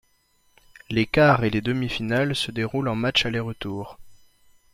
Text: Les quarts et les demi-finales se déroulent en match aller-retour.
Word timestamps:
Les 0.89 1.05
quarts 1.05 1.43
et 1.43 1.51
les 1.51 1.61
demi-finales 1.61 2.35
se 2.35 2.49
déroulent 2.49 2.87
en 2.89 2.95
match 2.95 3.27
aller-retour. 3.27 3.99